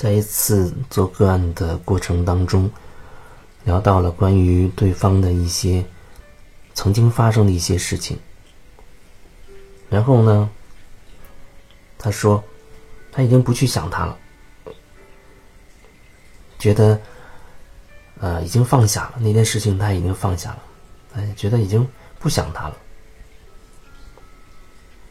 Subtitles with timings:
[0.00, 2.70] 在一次做个案的过程当中，
[3.64, 5.84] 聊到了关于对方的一些
[6.72, 8.18] 曾经发生的一些事情。
[9.90, 10.48] 然后呢，
[11.98, 12.42] 他说
[13.12, 14.16] 他已经不去想他了，
[16.58, 16.98] 觉得
[18.20, 20.62] 呃已经放下了那件事情，他已经放下了，
[21.16, 21.86] 哎，觉得已经
[22.18, 22.76] 不想他了，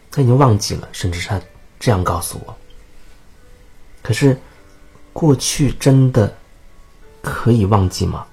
[0.09, 1.39] 他已经忘记了，甚至他
[1.79, 2.57] 这样告诉我。
[4.01, 4.35] 可是
[5.19, 6.33] 过去真的
[7.21, 8.25] 可以忘记吗？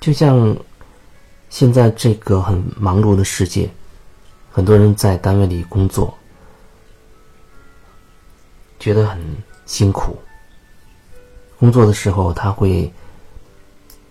[0.00, 0.56] 就像
[1.50, 3.68] 现在这个很忙碌的世界。
[4.50, 6.16] 很多人在单位里工作，
[8.78, 9.20] 觉得很
[9.66, 10.18] 辛苦。
[11.58, 12.90] 工作的时候，他会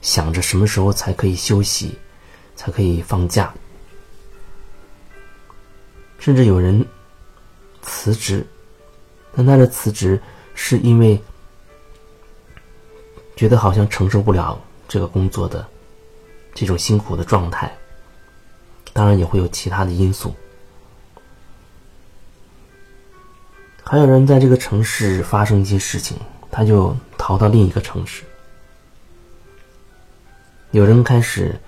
[0.03, 1.97] 想着什么时候才可以休息，
[2.56, 3.52] 才可以放假。
[6.19, 6.86] 甚至有人
[7.81, 8.45] 辞职，
[9.36, 10.22] 但他的辞职
[10.56, 11.22] 是因为
[13.36, 15.67] 觉得好像承受不了这个工作的
[16.56, 17.72] 这种辛苦的状态。
[18.94, 20.34] 当然也会有其他的因素，
[23.84, 26.17] 还有人在这个城市发生一些事情，
[26.50, 28.23] 他就逃到另一个城市。
[30.72, 31.59] 有人开始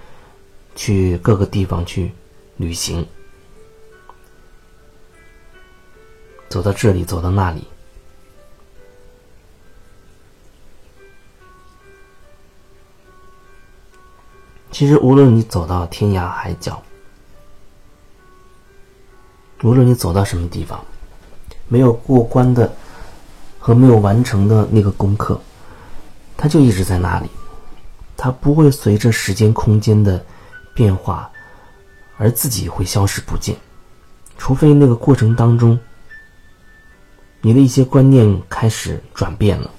[0.73, 2.13] 去各个地方去
[2.55, 3.05] 旅行，
[6.47, 7.67] 走到这里，走到那里。
[14.71, 16.81] 其实，无论你走到天涯海角。
[19.63, 20.79] 无论你走到什么地方，
[21.67, 22.71] 没有过关的
[23.57, 25.41] 和没有完成的那个功课，
[26.37, 27.29] 它就一直在那里，
[28.15, 30.23] 它不会随着时间空间的
[30.75, 31.27] 变化
[32.17, 33.55] 而自己会消失不见，
[34.37, 35.79] 除非那个过程当中
[37.41, 39.71] 你的一些观念开始转变了，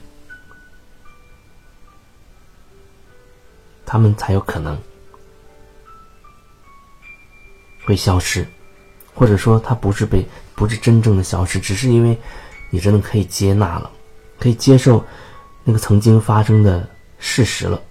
[3.88, 4.78] 他们才有可能
[7.86, 8.46] 会消失。
[9.14, 12.16] 或者说，它不是被不是真正的消失，只是因为
[12.70, 13.90] 你真的可以接纳了，
[14.38, 15.04] 可以接受
[15.64, 16.88] 那个曾经发生的
[17.18, 17.82] 事实了。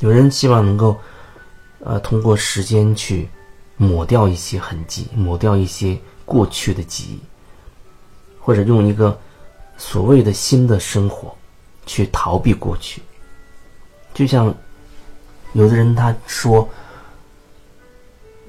[0.00, 0.98] 有人希望能够，
[1.78, 3.28] 呃，通过时间去
[3.76, 7.20] 抹掉一些痕迹，抹掉一些过去的记忆，
[8.40, 9.16] 或者用一个
[9.76, 11.32] 所谓的新的生活
[11.86, 13.00] 去逃避过去。
[14.14, 14.54] 就像
[15.52, 16.68] 有的人他说。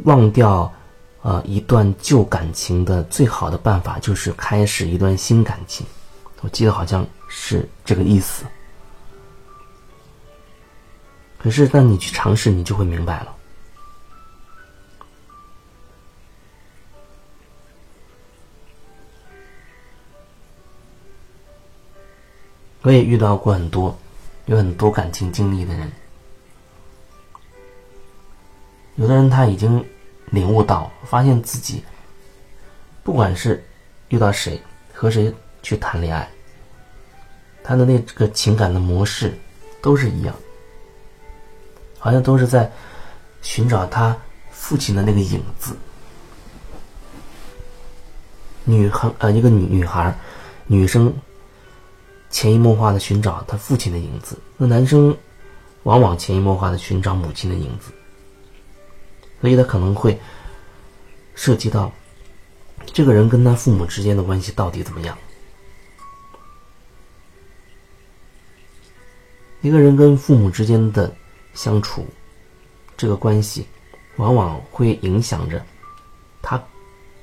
[0.06, 0.74] 忘掉，
[1.24, 5.86] 呃，一段旧感情的最好的办法就是开始一段新感情。
[6.40, 8.46] 我记得好像是这个意思。
[11.38, 13.36] 可是，当你去尝试，你就会明白了。
[22.84, 24.00] 我也遇到过很多
[24.50, 25.92] 有很多感情经历的人。
[28.96, 29.86] 有的人他已经
[30.32, 31.84] 领悟到，发现自己
[33.04, 33.64] 不管是
[34.08, 34.60] 遇到谁
[34.92, 36.28] 和谁去谈恋爱，
[37.64, 39.32] 他的那个情感的模式
[39.84, 40.36] 都是一样，
[42.00, 42.70] 好像都是在
[43.44, 44.18] 寻找他
[44.50, 45.78] 父亲的那个影子。
[48.64, 50.12] 女孩呃，一个女女孩，
[50.66, 51.14] 女生
[52.29, 55.16] 潜移默化的寻找他父亲的影子，那男生
[55.84, 57.91] 往往潜移默化的寻找母亲的影子。
[59.41, 60.19] 所以，他可能会
[61.34, 61.91] 涉及到
[62.85, 65.18] 这个人跟他父母之间的关系到底怎么样。
[69.62, 71.13] 一个人跟父母之间的
[71.54, 72.06] 相处，
[72.95, 73.65] 这个关系，
[74.18, 75.65] 往往会影响着
[76.42, 76.62] 他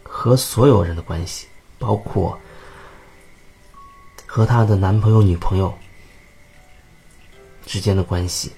[0.03, 1.47] 和所有人的关系，
[1.79, 2.39] 包括
[4.37, 5.73] 和他的男朋友、女朋友
[7.65, 8.53] 之间的关系。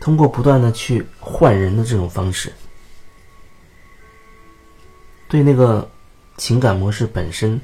[0.00, 2.52] 通过不断的去换人的这种方式，
[5.28, 5.88] 对那个
[6.36, 7.60] 情感模式本身，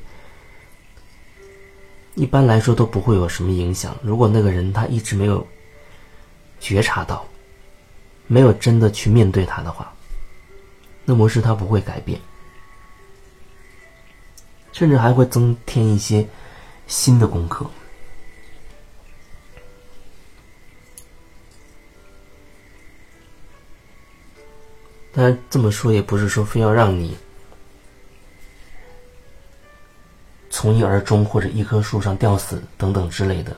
[2.14, 3.98] 一般来说都不会有什么影响。
[4.00, 5.44] 如果那个人他一直没有
[6.60, 7.26] 觉察到，
[8.28, 9.92] 没有真的去面对他的话，
[11.04, 12.20] 那模式他不会改变，
[14.78, 16.25] 甚至还会增添一些
[16.86, 17.69] 新的功课。
[25.12, 27.19] 当然，这么说也不是说非要让你
[30.48, 33.56] 从一而终，或者一棵树上吊死等等之类的。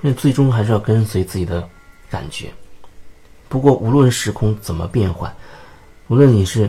[0.00, 1.68] 那最终还是要跟随自己的
[2.10, 2.52] 感觉，
[3.48, 5.32] 不过无论时空怎么变换，
[6.08, 6.68] 无论你是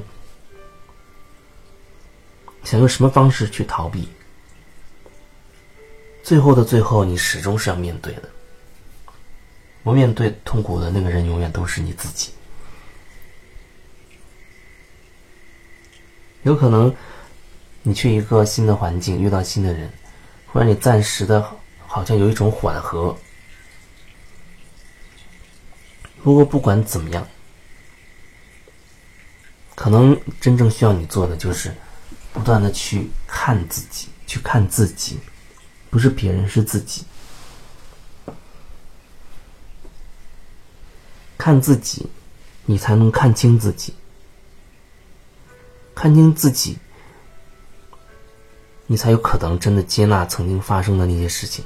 [2.65, 4.09] 想用什么方式去逃避，
[6.23, 8.23] 最后的最后，你始终是要面对的。
[9.83, 12.31] 不面对痛苦的那个人，永远都是你自己。
[16.41, 16.93] 有可能，
[17.83, 19.87] 你去一个新的环境，遇到新的人，
[20.47, 21.47] 会让你暂时的，
[21.85, 23.15] 好像有一种缓和。
[26.23, 27.27] 不过不管怎么样，
[29.75, 31.71] 可能真正需要你做的就是，
[32.35, 35.17] 不断的去看自己，去看自己，
[35.89, 37.05] 不是别人，是自己。
[41.37, 42.05] 看自己，
[42.65, 43.93] 你才能看清自己。
[45.95, 46.77] 看清自己，
[48.85, 51.63] 你才有可能真的接纳曾经发生的那些事情。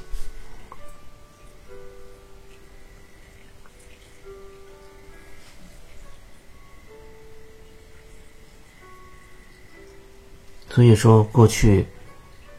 [10.70, 11.86] 所以说，过去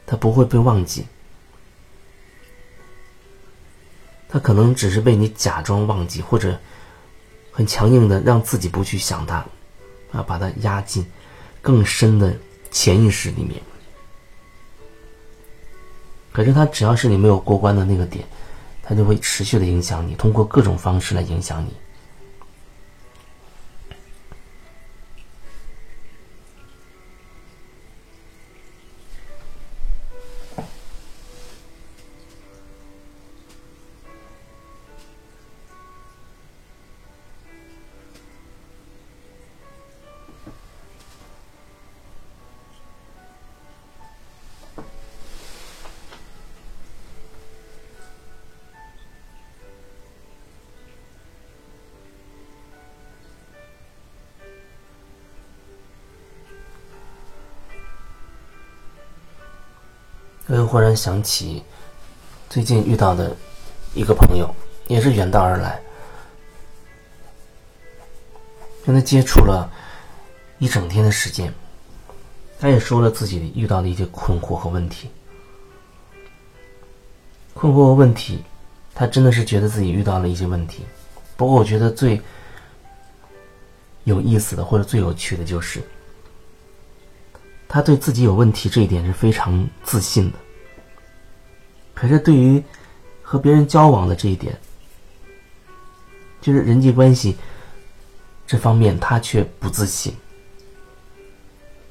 [0.06, 1.06] 它不会被忘记，
[4.30, 6.60] 它可能只是被你假装忘记，或者
[7.52, 9.38] 很强硬的让自己不去想它，
[10.12, 11.06] 啊，把它压进。
[11.63, 12.36] 更深的
[12.72, 13.62] 潜意识里面，
[16.31, 18.25] 可是他只要是你没有过关的那个点，
[18.81, 21.72] 他就会持续的影响你，通过各种方式来影响你。
[60.51, 61.63] 我又忽然想起，
[62.50, 63.33] 最近遇到的
[63.94, 64.53] 一个朋友，
[64.88, 65.81] 也是远道而来，
[68.86, 69.71] 跟他接触了
[70.59, 71.53] 一整天的时间，
[72.59, 75.09] 他也说了自己遇到的一些困惑和问题。
[77.53, 78.44] 困惑和问题，
[78.94, 80.83] 他真的是觉得自己遇到了一些问题。
[81.38, 82.19] 不过，我觉得最
[84.03, 85.81] 有意思的或者最有趣的就是。
[87.69, 90.38] 他对自己有问题这一点是非常自信的，
[92.01, 92.59] 可是对于
[93.21, 94.59] 和别人交往的这一点，
[96.42, 97.38] 就是人际关系
[98.48, 100.12] 这方面，他却不自信，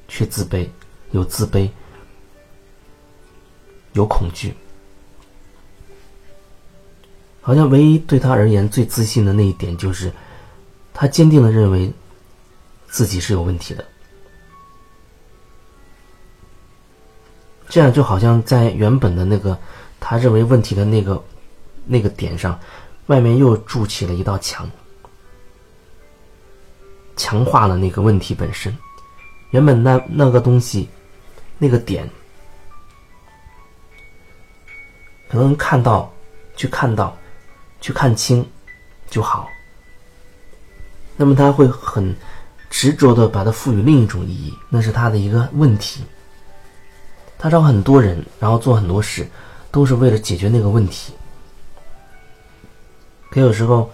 [0.09, 0.67] 却自卑，
[1.11, 1.69] 有自卑，
[3.93, 4.53] 有恐惧，
[7.39, 10.11] 好像唯一对他而言最自信的那一点，就是
[10.93, 11.89] 他坚定的认为
[12.89, 13.85] 自己是有问题的。
[17.69, 19.57] 这样就好像在原本的那个
[20.01, 21.23] 他认为问题的那个
[21.85, 22.59] 那个点上，
[23.05, 24.69] 外面又筑起了一道墙，
[27.15, 28.75] 强化了那个问题本身。
[29.51, 30.89] 原本那那个东西，
[31.57, 32.09] 那个点，
[35.29, 36.11] 可能看到，
[36.55, 37.15] 去看到，
[37.79, 38.45] 去看清
[39.09, 39.47] 就好。
[41.15, 42.15] 那么他会很
[42.69, 46.03] 执着的把它赋予另一种意义，那是他的一个问题。
[47.37, 49.29] 他找很多人，然后做很多事，
[49.71, 51.13] 都是为了解决那个问题。
[53.29, 53.89] 可有时候，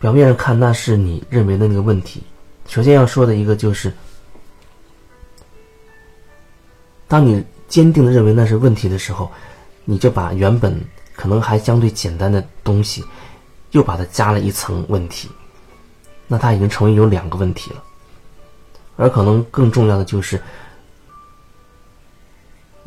[0.00, 2.22] 表面上看那是你认为的那个问题。
[2.66, 3.92] 首先要说的一个就是，
[7.06, 9.30] 当你坚定的认为那是问题的时候，
[9.84, 10.78] 你就把原本
[11.14, 13.04] 可能还相对简单的东西，
[13.70, 15.28] 又把它加了一层问题，
[16.26, 17.82] 那它已经成为有两个问题了。
[18.96, 20.42] 而可能更重要的就是。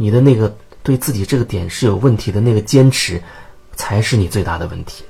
[0.01, 0.55] 你的那个
[0.89, 3.21] 对自己这个点是有问题的那个坚持，
[3.75, 5.03] 才是你最大的问题。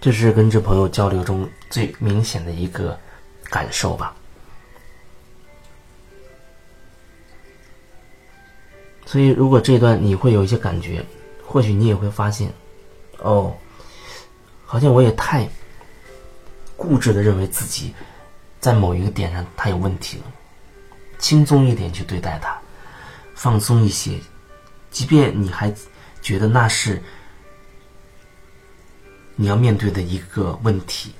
[0.00, 2.98] 这是跟这朋友交流中最明显的一个
[3.50, 4.16] 感受吧。
[9.04, 11.04] 所以，如果这段你会有一些感觉，
[11.44, 12.50] 或许你也会发现，
[13.18, 13.54] 哦，
[14.64, 15.46] 好像我也太
[16.78, 17.92] 固执的认为自己。
[18.62, 20.24] 在某一个点上，他有问题了，
[21.18, 22.56] 轻松一点去对待他，
[23.34, 24.20] 放松一些，
[24.88, 25.74] 即便你还
[26.22, 27.02] 觉得那是
[29.34, 31.12] 你要面对的一个问题，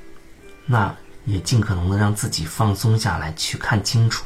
[0.67, 0.95] 那
[1.25, 4.25] 也尽可能的让自己放松下来，去看清楚，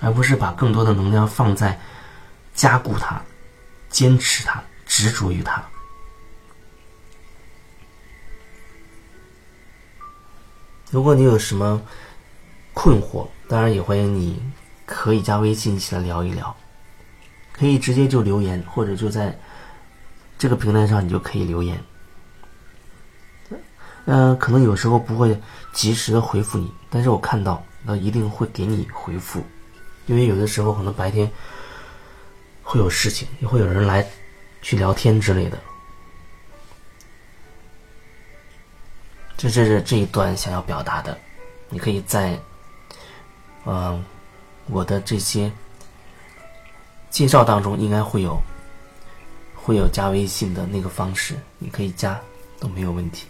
[0.00, 1.80] 而不是把更多的能量放在
[2.54, 3.22] 加固它、
[3.88, 5.64] 坚持它，执着于它。
[10.94, 11.82] 如果你有什么
[12.72, 14.40] 困惑，当然也欢迎你
[14.86, 16.54] 可以加微信一起来聊一聊，
[17.52, 19.36] 可以直接就留言，或者就在
[20.38, 21.76] 这个平台上你就可以留言。
[24.04, 25.36] 嗯，可能有时候不会
[25.72, 29.44] 及时的回复你，但是我看到，那一定会给你回复，
[30.06, 31.28] 因为有的时候可能白天
[32.62, 34.06] 会有事情，也会有人来
[34.62, 35.58] 去聊天之类的。
[39.44, 41.18] 这这这这一段想要表达的，
[41.68, 42.38] 你可以在，
[43.66, 44.02] 嗯，
[44.68, 45.52] 我的这些
[47.10, 48.40] 介绍当中应该会有，
[49.54, 52.18] 会有加微信的那个方式，你可以加
[52.58, 53.26] 都没有问题。